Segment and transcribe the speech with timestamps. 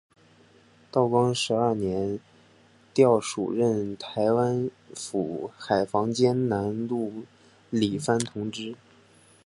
[0.91, 2.19] 道光十二年
[2.91, 7.21] 调署任台湾府海防兼南路
[7.69, 8.75] 理番同知。